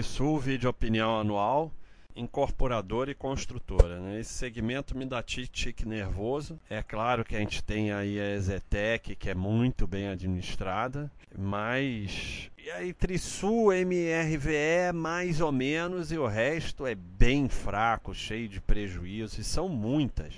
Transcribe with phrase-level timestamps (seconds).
[0.00, 1.70] Trisul Vídeo Opinião Anual,
[2.16, 4.00] incorporadora e construtora.
[4.00, 4.18] Né?
[4.18, 6.58] Esse segmento me dá tique nervoso.
[6.70, 12.50] É claro que a gente tem aí a Ezetec, que é muito bem administrada, mas.
[12.56, 18.58] E aí, Trisul, MRVE, mais ou menos, e o resto é bem fraco, cheio de
[18.58, 20.32] prejuízos, e são muitas.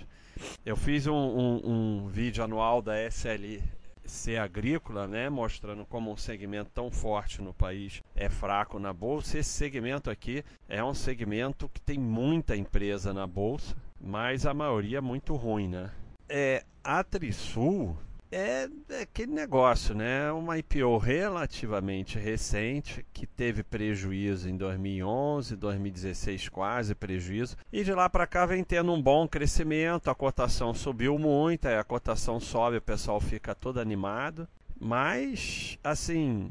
[0.67, 3.63] Eu fiz um, um, um vídeo anual da SL,
[4.05, 9.39] ser agrícola, né, mostrando como um segmento tão forte no país é fraco na bolsa.
[9.39, 14.99] Esse segmento aqui é um segmento que tem muita empresa na bolsa, mas a maioria
[14.99, 15.91] é muito ruim, né?
[16.29, 17.96] É, a Trisul
[18.32, 18.68] é,
[19.03, 20.32] aquele negócio, né?
[20.32, 28.08] Uma IPO relativamente recente que teve prejuízo em 2011, 2016 quase prejuízo e de lá
[28.08, 30.08] para cá vem tendo um bom crescimento.
[30.08, 34.48] A cotação subiu muito, a cotação sobe, o pessoal fica todo animado.
[34.84, 36.50] Mas, assim,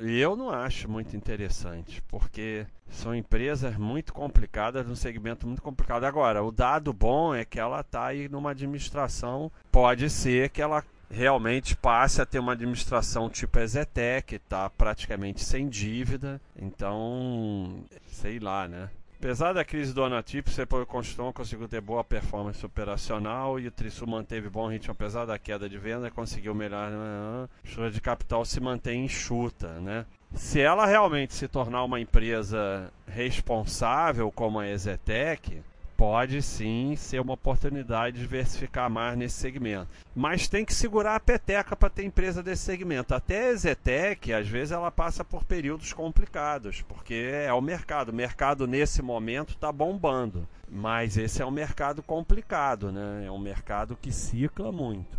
[0.00, 6.04] eu não acho muito interessante, porque são empresas muito complicadas, num segmento muito complicado.
[6.04, 10.84] Agora, o dado bom é que ela está aí numa administração, pode ser que ela
[11.10, 16.40] realmente passe a ter uma administração tipo Ezetec, está praticamente sem dívida.
[16.56, 18.88] Então, sei lá, né?
[19.22, 24.08] Apesar da crise do Anatip, você Construção conseguiu ter boa performance operacional e o Trisul
[24.08, 26.90] manteve bom ritmo apesar da queda de venda, conseguiu melhorar.
[26.90, 27.44] Né?
[27.44, 30.06] A estrutura de capital se mantém enxuta, né?
[30.34, 35.62] Se ela realmente se tornar uma empresa responsável como a Ezetec,
[36.02, 39.86] pode sim ser uma oportunidade de diversificar mais nesse segmento.
[40.16, 43.14] Mas tem que segurar a peteca para ter empresa desse segmento.
[43.14, 48.08] Até a Zetec, às vezes, ela passa por períodos complicados, porque é o mercado.
[48.08, 50.44] O mercado, nesse momento, está bombando.
[50.68, 53.26] Mas esse é um mercado complicado, né?
[53.26, 55.16] É um mercado que cicla muito.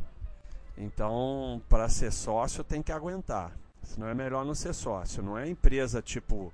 [0.77, 3.53] Então, para ser sócio, tem que aguentar.
[3.83, 5.23] Senão é melhor não ser sócio.
[5.23, 6.51] Não é empresa tipo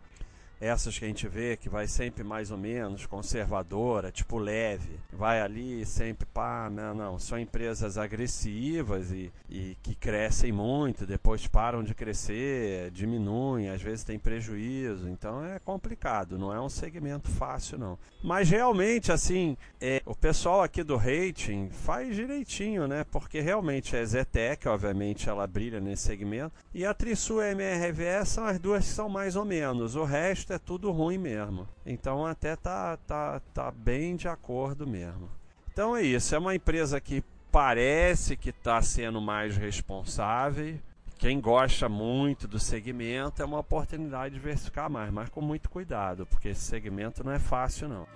[0.59, 5.41] essas que a gente vê que vai sempre mais ou menos conservadora, tipo leve, vai
[5.41, 11.83] ali sempre pá, não, não, são empresas agressivas e, e que crescem muito, depois param
[11.83, 17.77] de crescer, diminuem, às vezes tem prejuízo, então é complicado, não é um segmento fácil
[17.77, 17.97] não.
[18.23, 23.05] Mas realmente assim, é, o pessoal aqui do rating faz direitinho, né?
[23.11, 28.45] Porque realmente a Zetec, obviamente, ela brilha nesse segmento e a Trisul e a são
[28.45, 29.95] as duas que são mais ou menos.
[29.95, 31.67] O resto resto é tudo ruim mesmo.
[31.85, 35.29] Então até tá, tá, tá bem de acordo mesmo.
[35.71, 40.79] Então é isso, é uma empresa que parece que está sendo mais responsável.
[41.17, 46.25] Quem gosta muito do segmento é uma oportunidade de diversificar mais, mas com muito cuidado,
[46.25, 48.07] porque esse segmento não é fácil não.